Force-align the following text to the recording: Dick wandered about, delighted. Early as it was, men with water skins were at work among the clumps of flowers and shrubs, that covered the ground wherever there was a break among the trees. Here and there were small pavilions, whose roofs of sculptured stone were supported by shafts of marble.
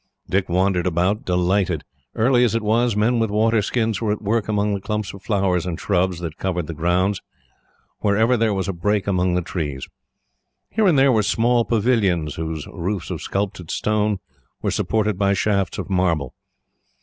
Dick 0.27 0.49
wandered 0.49 0.87
about, 0.87 1.25
delighted. 1.25 1.83
Early 2.15 2.43
as 2.43 2.55
it 2.55 2.63
was, 2.63 2.95
men 2.95 3.19
with 3.19 3.29
water 3.29 3.61
skins 3.61 4.01
were 4.01 4.11
at 4.11 4.21
work 4.23 4.47
among 4.47 4.73
the 4.73 4.81
clumps 4.81 5.13
of 5.13 5.21
flowers 5.21 5.63
and 5.63 5.79
shrubs, 5.79 6.17
that 6.21 6.39
covered 6.39 6.65
the 6.65 6.73
ground 6.73 7.21
wherever 7.99 8.35
there 8.35 8.51
was 8.51 8.67
a 8.67 8.73
break 8.73 9.05
among 9.05 9.35
the 9.35 9.43
trees. 9.43 9.87
Here 10.71 10.87
and 10.87 10.97
there 10.97 11.11
were 11.11 11.21
small 11.21 11.65
pavilions, 11.65 12.33
whose 12.33 12.65
roofs 12.65 13.11
of 13.11 13.21
sculptured 13.21 13.69
stone 13.69 14.17
were 14.63 14.71
supported 14.71 15.19
by 15.19 15.35
shafts 15.35 15.77
of 15.77 15.87
marble. 15.87 16.33